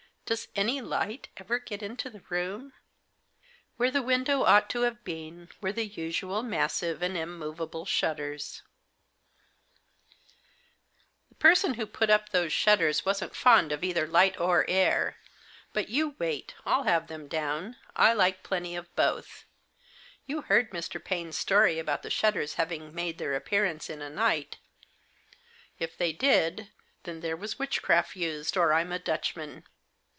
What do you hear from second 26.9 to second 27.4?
then there